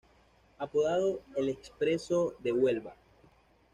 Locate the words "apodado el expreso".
0.57-2.33